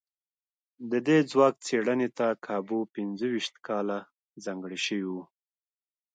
د 0.91 0.93
دې 1.07 1.17
ځواک 1.31 1.55
څېړنې 1.65 2.09
ته 2.17 2.27
کابو 2.45 2.79
پينځو 2.95 3.27
ويشت 3.31 3.55
کاله 3.67 3.97
ځانګړي 4.43 4.79
شوي 4.85 5.05
وو. 5.13 5.23